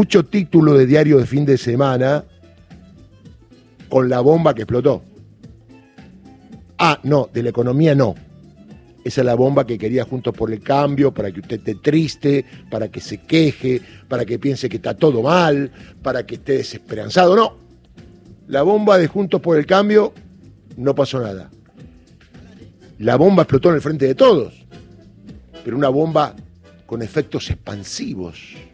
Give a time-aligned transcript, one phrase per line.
[0.00, 2.24] mucho título de diario de fin de semana
[3.90, 5.02] con la bomba que explotó.
[6.78, 8.14] Ah, no, de la economía no.
[9.04, 12.46] Esa es la bomba que quería Juntos por el Cambio, para que usted esté triste,
[12.70, 15.70] para que se queje, para que piense que está todo mal,
[16.00, 17.36] para que esté desesperanzado.
[17.36, 17.56] No.
[18.48, 20.14] La bomba de Juntos por el Cambio
[20.78, 21.50] no pasó nada.
[23.00, 24.64] La bomba explotó en el frente de todos,
[25.62, 26.34] pero una bomba
[26.86, 28.69] con efectos expansivos.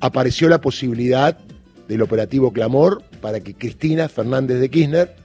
[0.00, 1.38] Apareció la posibilidad
[1.88, 5.16] del operativo Clamor para que Cristina Fernández de Kirchner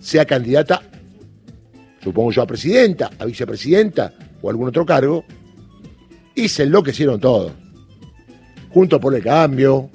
[0.00, 0.82] sea candidata
[2.02, 5.24] supongo yo a presidenta, a vicepresidenta o algún otro cargo,
[6.34, 7.52] y se enloquecieron todos.
[8.70, 9.90] Junto por el cambio,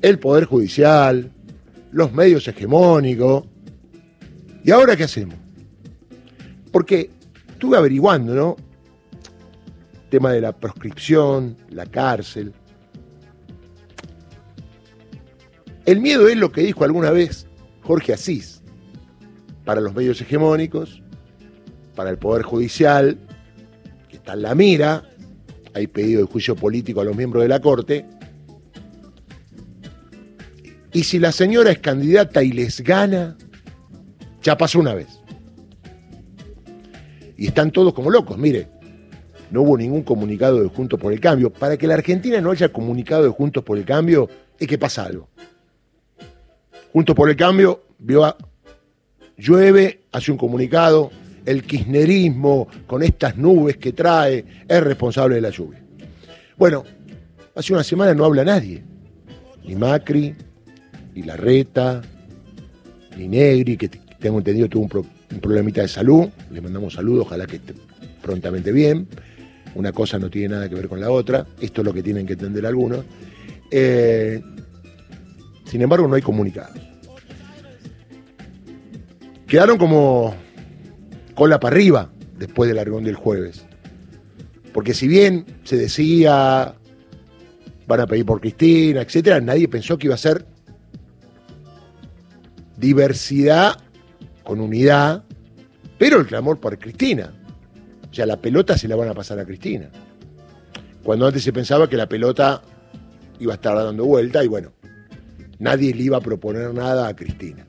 [0.00, 1.30] el Poder Judicial,
[1.92, 3.44] los medios hegemónicos.
[4.62, 5.36] ¿Y ahora qué hacemos?
[6.70, 7.10] Porque
[7.50, 8.56] estuve averiguando, ¿no?
[10.10, 12.52] Tema de la proscripción, la cárcel.
[15.86, 17.46] El miedo es lo que dijo alguna vez
[17.82, 18.62] Jorge Asís
[19.64, 21.02] para los medios hegemónicos,
[21.94, 23.18] para el Poder Judicial,
[24.08, 25.04] que está en la mira,
[25.74, 28.06] hay pedido de juicio político a los miembros de la Corte,
[30.92, 33.36] y si la señora es candidata y les gana,
[34.42, 35.20] ya pasó una vez.
[37.36, 38.68] Y están todos como locos, mire,
[39.50, 41.50] no hubo ningún comunicado de Juntos por el Cambio.
[41.50, 45.04] Para que la Argentina no haya comunicado de Juntos por el Cambio, es que pasa
[45.04, 45.28] algo.
[46.92, 48.36] Juntos por el Cambio vio a
[49.36, 51.10] llueve, hace un comunicado,
[51.46, 55.80] el kirchnerismo con estas nubes que trae es responsable de la lluvia.
[56.56, 56.84] Bueno,
[57.54, 58.82] hace una semana no habla nadie,
[59.64, 60.34] ni Macri,
[61.14, 62.02] ni Larreta,
[63.16, 67.56] ni Negri, que tengo entendido tuvo un, problemita de salud, le mandamos saludos, ojalá que
[67.56, 67.74] esté
[68.22, 69.08] prontamente bien.
[69.74, 72.26] Una cosa no tiene nada que ver con la otra, esto es lo que tienen
[72.26, 73.04] que entender algunos.
[73.70, 74.42] Eh,
[75.64, 76.90] sin embargo, no hay comunicados
[79.50, 80.32] quedaron como
[81.34, 83.66] cola para arriba después de la reunión del jueves.
[84.72, 86.76] Porque si bien se decía,
[87.88, 90.46] van a pedir por Cristina, etcétera, nadie pensó que iba a ser
[92.76, 93.76] diversidad
[94.44, 95.24] con unidad,
[95.98, 97.32] pero el clamor por Cristina.
[98.10, 99.88] O sea, la pelota se la van a pasar a Cristina.
[101.02, 102.62] Cuando antes se pensaba que la pelota
[103.38, 104.72] iba a estar dando vuelta y bueno,
[105.58, 107.66] nadie le iba a proponer nada a Cristina.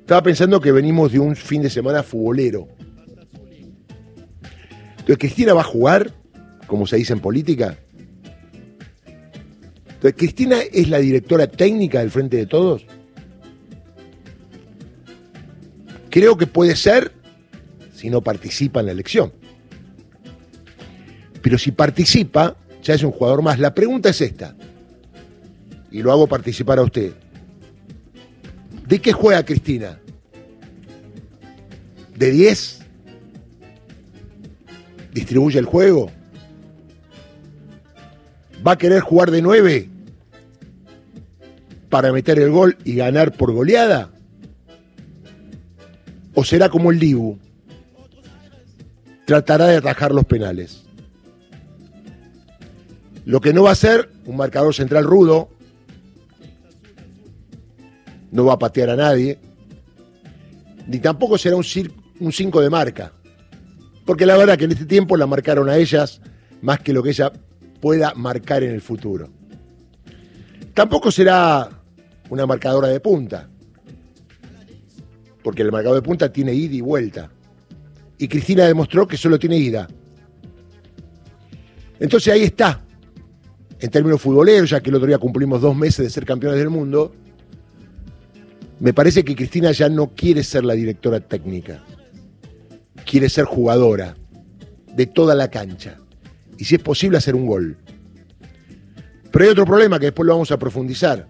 [0.00, 2.68] Estaba pensando que venimos de un fin de semana futbolero.
[4.90, 6.12] Entonces, ¿Cristina va a jugar,
[6.66, 7.78] como se dice en política?
[9.86, 12.86] Entonces, ¿Cristina es la directora técnica del Frente de Todos?
[16.10, 17.13] Creo que puede ser
[17.94, 19.32] si no participa en la elección.
[21.40, 23.58] Pero si participa, ya es un jugador más.
[23.58, 24.54] La pregunta es esta,
[25.90, 27.12] y lo hago participar a usted.
[28.86, 29.98] ¿De qué juega Cristina?
[32.16, 32.80] ¿De 10?
[35.12, 36.10] ¿Distribuye el juego?
[38.66, 39.88] ¿Va a querer jugar de 9
[41.88, 44.10] para meter el gol y ganar por goleada?
[46.34, 47.38] ¿O será como el Dibu?
[49.26, 50.84] Tratará de atajar los penales.
[53.24, 55.48] Lo que no va a ser un marcador central rudo,
[58.30, 59.38] no va a patear a nadie,
[60.86, 61.64] ni tampoco será un,
[62.20, 63.12] un 5 de marca.
[64.04, 66.20] Porque la verdad que en este tiempo la marcaron a ellas
[66.60, 67.32] más que lo que ella
[67.80, 69.30] pueda marcar en el futuro.
[70.74, 71.68] Tampoco será
[72.30, 73.48] una marcadora de punta.
[75.42, 77.30] Porque el marcador de punta tiene ida y vuelta.
[78.18, 79.88] Y Cristina demostró que solo tiene ida.
[81.98, 82.80] Entonces ahí está.
[83.80, 86.70] En términos futboleros, ya que el otro día cumplimos dos meses de ser campeones del
[86.70, 87.14] mundo,
[88.80, 91.82] me parece que Cristina ya no quiere ser la directora técnica.
[93.04, 94.16] Quiere ser jugadora
[94.94, 95.98] de toda la cancha.
[96.58, 97.76] Y si es posible hacer un gol.
[99.30, 101.26] Pero hay otro problema que después lo vamos a profundizar.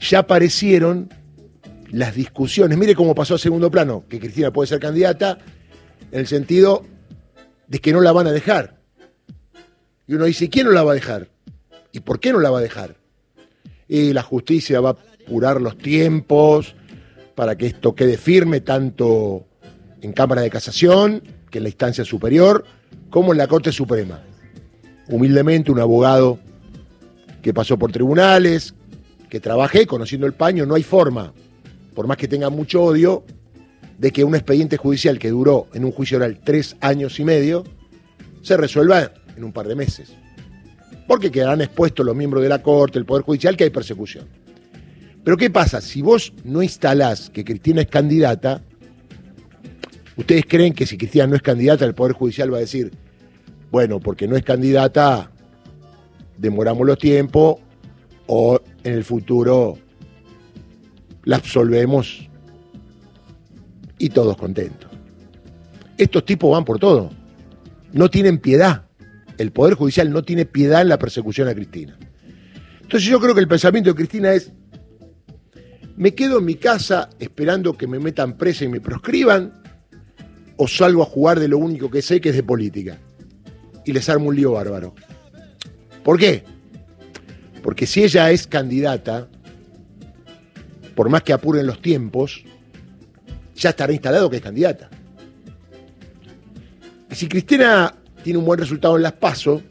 [0.00, 1.08] Ya aparecieron
[1.90, 2.76] las discusiones.
[2.78, 5.38] Mire cómo pasó a segundo plano, que Cristina puede ser candidata,
[6.10, 6.84] en el sentido
[7.68, 8.76] de que no la van a dejar.
[10.06, 11.28] Y uno dice, ¿quién no la va a dejar?
[11.92, 12.96] ¿Y por qué no la va a dejar?
[13.88, 14.96] Y la justicia va
[15.26, 16.76] apurar los tiempos
[17.34, 19.44] para que esto quede firme tanto
[20.00, 22.64] en Cámara de Casación, que en la instancia superior,
[23.10, 24.22] como en la Corte Suprema.
[25.08, 26.38] Humildemente un abogado
[27.42, 28.74] que pasó por tribunales,
[29.28, 31.32] que trabajé conociendo el paño, no hay forma,
[31.96, 33.24] por más que tenga mucho odio,
[33.98, 37.64] de que un expediente judicial que duró en un juicio oral tres años y medio
[38.42, 40.12] se resuelva en un par de meses.
[41.08, 44.26] porque quedarán expuestos los miembros de la Corte, el Poder Judicial, que hay persecución.
[45.22, 45.80] Pero ¿qué pasa?
[45.80, 48.60] Si vos no instalás que Cristina es candidata,
[50.16, 52.90] ¿ustedes creen que si Cristina no es candidata, el Poder Judicial va a decir,
[53.70, 55.30] bueno, porque no es candidata,
[56.36, 57.58] demoramos los tiempos
[58.26, 59.78] o en el futuro
[61.26, 62.30] la absolvemos
[63.98, 64.90] y todos contentos?
[65.98, 67.10] Estos tipos van por todo.
[67.92, 68.86] No tienen piedad.
[69.36, 71.98] El Poder Judicial no tiene piedad en la persecución a Cristina.
[72.80, 74.52] Entonces yo creo que el pensamiento de Cristina es,
[75.96, 79.52] ¿me quedo en mi casa esperando que me metan presa y me proscriban?
[80.56, 82.98] ¿O salgo a jugar de lo único que sé, que es de política?
[83.84, 84.94] Y les armo un lío bárbaro.
[86.04, 86.44] ¿Por qué?
[87.62, 89.28] Porque si ella es candidata,
[90.96, 92.42] por más que apuren los tiempos,
[93.54, 94.88] ya estará instalado que es candidata.
[97.10, 97.94] Y si Cristina
[98.24, 99.62] tiene un buen resultado en las PASO,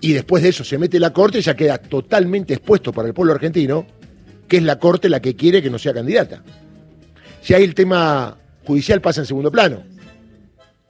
[0.00, 3.34] y después de eso se mete la Corte, ya queda totalmente expuesto para el pueblo
[3.34, 3.84] argentino,
[4.46, 6.44] que es la Corte la que quiere que no sea candidata.
[7.42, 9.82] Si ahí el tema judicial pasa en segundo plano,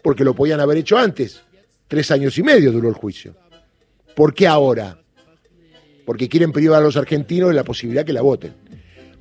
[0.03, 1.41] porque lo podían haber hecho antes,
[1.89, 3.35] tres años y medio duró el juicio.
[4.15, 4.99] ¿Por qué ahora?
[6.07, 8.55] Porque quieren privar a los argentinos de la posibilidad que la voten.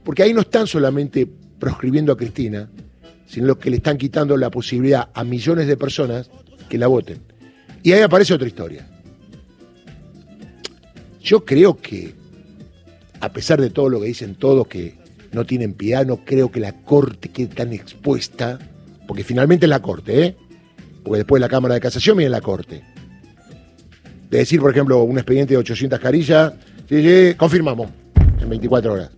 [0.04, 1.28] Porque ahí no están solamente
[1.60, 2.70] proscribiendo a Cristina,
[3.26, 6.30] sino que le están quitando la posibilidad a millones de personas
[6.70, 7.20] que la voten.
[7.84, 8.88] Y ahí aparece otra historia.
[11.22, 12.14] Yo creo que,
[13.20, 14.96] a pesar de todo lo que dicen todos, que
[15.32, 18.60] no tienen piedad, no creo que la Corte quede tan expuesta,
[19.08, 20.38] porque finalmente es la Corte, ¿eh?
[21.04, 22.84] Porque después la Cámara de Casación viene la Corte.
[24.30, 26.54] De decir, por ejemplo, un expediente de 800 carillas,
[26.90, 27.90] sí, sí, confirmamos,
[28.40, 29.12] en 24 horas.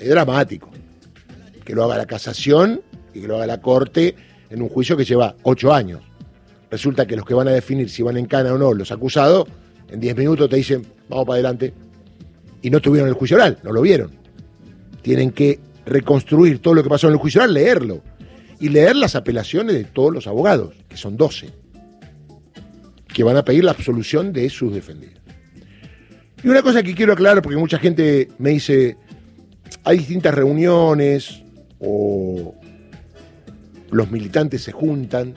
[0.00, 0.70] Es dramático
[1.64, 2.80] que lo haga la casación
[3.12, 4.14] y que lo haga la Corte
[4.50, 6.00] en un juicio que lleva ocho años.
[6.70, 9.48] Resulta que los que van a definir si van en cana o no los acusados,
[9.90, 11.72] en diez minutos te dicen, vamos para adelante,
[12.62, 14.10] y no tuvieron el juicio oral, no lo vieron.
[15.02, 18.02] Tienen que reconstruir todo lo que pasó en el juicio oral, leerlo,
[18.58, 21.50] y leer las apelaciones de todos los abogados, que son 12,
[23.06, 25.15] que van a pedir la absolución de sus defendidos.
[26.42, 28.96] Y una cosa que quiero aclarar, porque mucha gente me dice,
[29.84, 31.42] hay distintas reuniones,
[31.80, 32.54] o
[33.90, 35.34] los militantes se juntan,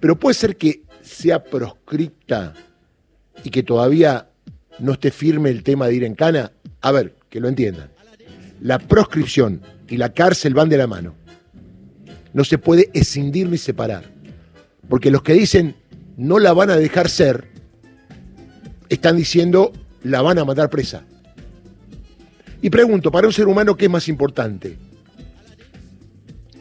[0.00, 2.54] pero puede ser que sea proscripta
[3.44, 4.28] y que todavía
[4.78, 6.52] no esté firme el tema de ir en cana.
[6.80, 7.90] A ver, que lo entiendan.
[8.60, 11.14] La proscripción y la cárcel van de la mano.
[12.32, 14.04] No se puede escindir ni separar.
[14.88, 15.76] Porque los que dicen
[16.16, 17.51] no la van a dejar ser,
[18.94, 19.72] están diciendo
[20.02, 21.04] la van a matar presa.
[22.60, 24.78] Y pregunto, para un ser humano, ¿qué es más importante?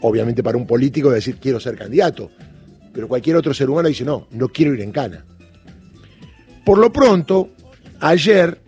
[0.02, 2.32] obviamente para un político decir quiero ser candidato,
[2.94, 5.26] pero cualquier otro ser humano dice no, no quiero ir en cana.
[6.66, 7.52] Por lo pronto,
[8.00, 8.62] ayer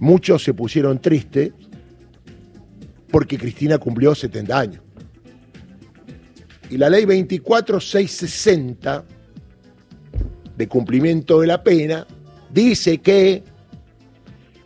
[0.00, 1.52] muchos se pusieron tristes
[3.10, 4.82] porque Cristina cumplió 70 años.
[6.68, 9.04] Y la ley 24660
[10.56, 12.06] de cumplimiento de la pena
[12.50, 13.42] dice que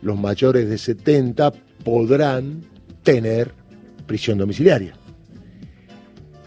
[0.01, 1.51] los mayores de 70
[1.83, 2.63] podrán
[3.03, 3.53] tener
[4.05, 4.93] prisión domiciliaria.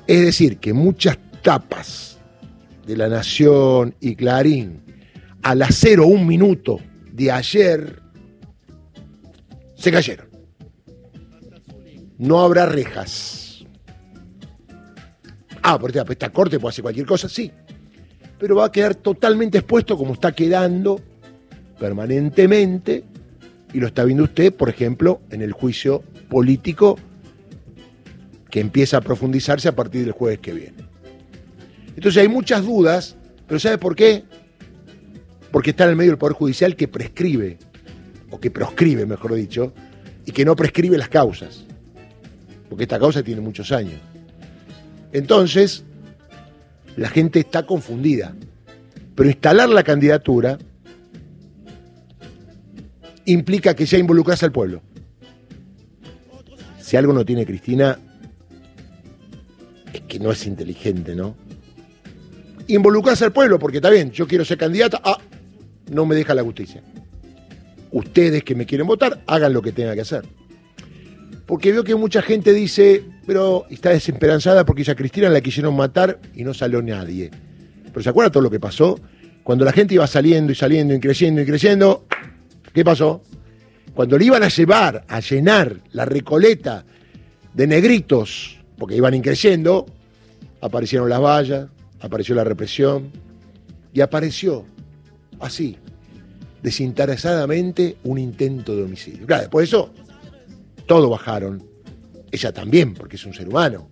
[0.07, 2.19] Es decir, que muchas tapas
[2.87, 4.82] de La Nación y Clarín
[5.43, 6.79] a las 0 un minuto
[7.13, 8.03] de ayer
[9.77, 10.29] se cayeron.
[12.19, 13.65] No habrá rejas.
[15.63, 17.51] Ah, porque esta corte puede hacer cualquier cosa, sí.
[18.39, 21.01] Pero va a quedar totalmente expuesto como está quedando
[21.79, 23.05] permanentemente,
[23.73, 26.97] y lo está viendo usted, por ejemplo, en el juicio político
[28.51, 30.77] que empieza a profundizarse a partir del jueves que viene.
[31.97, 33.17] Entonces hay muchas dudas,
[33.49, 34.25] pero ¿sabe por qué?
[35.51, 37.59] Porque está en el medio del Poder Judicial que prescribe,
[38.31, 39.73] o que proscribe, mejor dicho,
[40.25, 41.65] y que no prescribe las causas,
[42.69, 44.01] porque esta causa tiene muchos años.
[45.13, 45.85] Entonces,
[46.97, 48.35] la gente está confundida,
[49.15, 50.59] pero instalar la candidatura
[53.27, 54.83] implica que ya involucrase al pueblo.
[56.79, 57.99] Si algo no tiene Cristina,
[59.93, 61.35] es que no es inteligente, ¿no?
[62.67, 65.19] Involucrarse al pueblo, porque está bien, yo quiero ser candidata, ah,
[65.91, 66.83] no me deja la justicia.
[67.91, 70.25] Ustedes que me quieren votar, hagan lo que tengan que hacer.
[71.47, 76.19] Porque veo que mucha gente dice, pero está desesperanzada porque a Cristina la quisieron matar
[76.35, 77.31] y no salió nadie.
[77.85, 78.99] Pero ¿se acuerda todo lo que pasó?
[79.43, 82.07] Cuando la gente iba saliendo y saliendo y creciendo y creciendo,
[82.75, 83.23] ¿qué pasó?
[83.95, 86.85] Cuando le iban a llevar a llenar la recoleta
[87.55, 89.87] de negritos porque iban increciendo,
[90.61, 91.69] aparecieron las vallas,
[92.01, 93.11] apareció la represión
[93.93, 94.67] y apareció
[95.41, 95.79] así,
[96.63, 99.27] desinteresadamente, un intento de homicidio.
[99.27, 99.91] Claro, de eso,
[100.87, 101.63] todos bajaron.
[102.33, 103.89] Ella también, porque es un ser humano.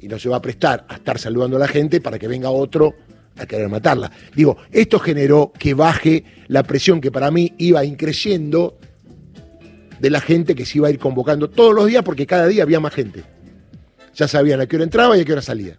[0.00, 2.50] Y no se va a prestar a estar saludando a la gente para que venga
[2.50, 2.94] otro
[3.36, 4.10] a querer matarla.
[4.34, 8.78] Digo, esto generó que baje la presión que para mí iba increciendo
[9.98, 12.62] de la gente que se iba a ir convocando todos los días porque cada día
[12.62, 13.24] había más gente.
[14.14, 15.78] Ya sabían a qué hora entraba y a qué hora salía.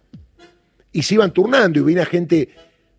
[0.92, 2.48] Y se iban turnando y venía gente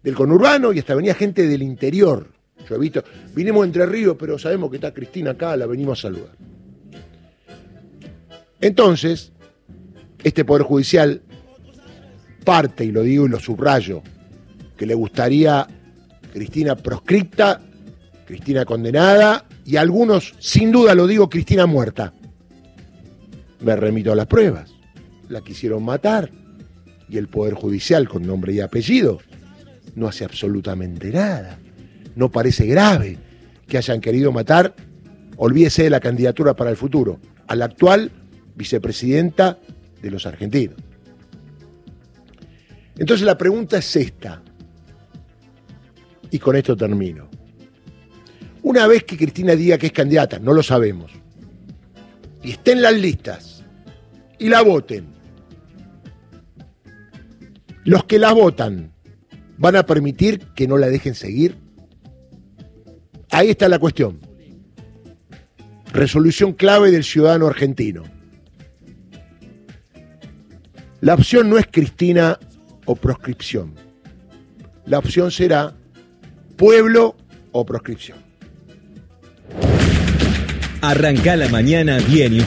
[0.02, 2.32] del conurbano y hasta venía gente del interior.
[2.68, 3.04] Yo he visto,
[3.36, 6.32] vinimos Entre Ríos, pero sabemos que está Cristina acá, la venimos a saludar.
[8.60, 9.32] Entonces,
[10.24, 11.22] este Poder Judicial
[12.44, 14.02] parte, y lo digo y lo subrayo,
[14.78, 15.68] que le gustaría
[16.32, 17.62] Cristina proscripta,
[18.26, 22.14] Cristina condenada, y algunos, sin duda lo digo, Cristina muerta.
[23.62, 24.72] Me remito a las pruebas.
[25.30, 26.32] La quisieron matar,
[27.10, 29.20] y el Poder Judicial, con nombre y apellido,
[29.96, 31.58] no hace absolutamente nada.
[32.16, 33.18] No parece grave
[33.68, 34.76] que hayan querido matar,
[35.38, 38.12] olvídese de la candidatura para el futuro, a la actual
[38.56, 39.60] vicepresidenta
[40.02, 40.78] de los argentinos.
[42.98, 44.42] Entonces la pregunta es esta,
[46.32, 47.30] y con esto termino.
[48.64, 51.12] Una vez que Cristina diga que es candidata, no lo sabemos,
[52.44, 53.64] y esté en las listas,
[54.40, 55.06] y la voten,
[57.86, 58.92] los que la votan
[59.58, 61.56] van a permitir que no la dejen seguir.
[63.32, 64.20] Ahí está la cuestión.
[65.94, 68.04] Resolución clave del ciudadano argentino.
[71.00, 72.38] La opción no es Cristina
[72.86, 73.74] o proscripción.
[74.86, 75.77] La opción será
[76.58, 77.16] pueblo
[77.52, 78.18] o proscripción.
[80.82, 82.34] Arranca la mañana bien